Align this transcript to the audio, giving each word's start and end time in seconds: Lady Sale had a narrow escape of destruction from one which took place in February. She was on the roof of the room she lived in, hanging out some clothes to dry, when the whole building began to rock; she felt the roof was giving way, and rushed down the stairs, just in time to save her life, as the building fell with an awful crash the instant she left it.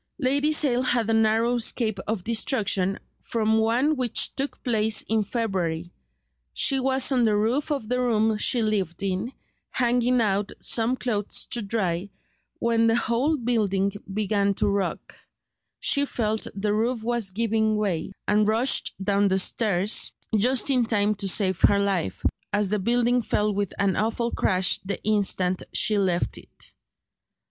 Lady 0.17 0.51
Sale 0.51 0.81
had 0.81 1.07
a 1.11 1.13
narrow 1.13 1.53
escape 1.57 1.99
of 2.07 2.23
destruction 2.23 2.97
from 3.19 3.59
one 3.59 3.95
which 3.95 4.33
took 4.33 4.63
place 4.63 5.03
in 5.03 5.21
February. 5.21 5.91
She 6.55 6.79
was 6.79 7.11
on 7.11 7.23
the 7.23 7.35
roof 7.35 7.69
of 7.71 7.87
the 7.87 7.99
room 7.99 8.37
she 8.39 8.63
lived 8.63 9.03
in, 9.03 9.31
hanging 9.69 10.19
out 10.19 10.53
some 10.59 10.95
clothes 10.95 11.45
to 11.51 11.61
dry, 11.61 12.09
when 12.57 12.87
the 12.87 12.95
whole 12.95 13.37
building 13.37 13.91
began 14.11 14.55
to 14.55 14.67
rock; 14.67 15.13
she 15.79 16.05
felt 16.07 16.47
the 16.55 16.73
roof 16.73 17.03
was 17.03 17.29
giving 17.29 17.75
way, 17.77 18.11
and 18.27 18.47
rushed 18.47 18.95
down 19.03 19.27
the 19.27 19.37
stairs, 19.37 20.11
just 20.35 20.71
in 20.71 20.83
time 20.87 21.13
to 21.13 21.27
save 21.27 21.61
her 21.61 21.77
life, 21.77 22.25
as 22.51 22.71
the 22.71 22.79
building 22.79 23.21
fell 23.21 23.53
with 23.53 23.71
an 23.77 23.95
awful 23.95 24.31
crash 24.31 24.79
the 24.83 24.99
instant 25.03 25.61
she 25.73 25.99
left 25.99 26.39
it. 26.39 26.71